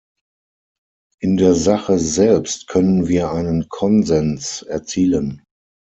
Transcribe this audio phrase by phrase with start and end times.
[1.19, 5.43] In der Sache selbst können wir einen Konsens erzielen.